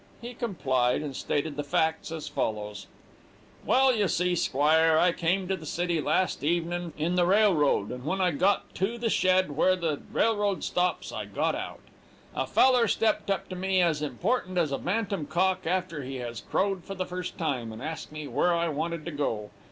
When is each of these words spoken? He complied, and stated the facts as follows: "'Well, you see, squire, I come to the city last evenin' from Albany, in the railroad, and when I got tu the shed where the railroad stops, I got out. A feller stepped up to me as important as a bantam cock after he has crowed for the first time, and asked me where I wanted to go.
He 0.19 0.33
complied, 0.33 1.03
and 1.03 1.15
stated 1.15 1.57
the 1.57 1.63
facts 1.63 2.11
as 2.11 2.27
follows: 2.27 2.87
"'Well, 3.63 3.93
you 3.95 4.07
see, 4.07 4.33
squire, 4.33 4.97
I 4.97 5.11
come 5.11 5.47
to 5.47 5.55
the 5.55 5.63
city 5.67 6.01
last 6.01 6.43
evenin' 6.43 6.89
from 6.93 6.93
Albany, 6.93 7.05
in 7.05 7.15
the 7.17 7.25
railroad, 7.27 7.91
and 7.91 8.03
when 8.03 8.19
I 8.19 8.31
got 8.31 8.73
tu 8.73 8.97
the 8.97 9.11
shed 9.11 9.51
where 9.51 9.75
the 9.75 10.01
railroad 10.11 10.63
stops, 10.63 11.11
I 11.11 11.25
got 11.25 11.53
out. 11.53 11.81
A 12.35 12.47
feller 12.47 12.87
stepped 12.87 13.29
up 13.29 13.47
to 13.49 13.55
me 13.55 13.79
as 13.83 14.01
important 14.01 14.57
as 14.57 14.71
a 14.71 14.79
bantam 14.79 15.27
cock 15.27 15.67
after 15.67 16.01
he 16.01 16.15
has 16.15 16.41
crowed 16.41 16.83
for 16.83 16.95
the 16.95 17.05
first 17.05 17.37
time, 17.37 17.71
and 17.71 17.79
asked 17.79 18.11
me 18.11 18.27
where 18.27 18.55
I 18.55 18.69
wanted 18.69 19.05
to 19.05 19.11
go. 19.11 19.51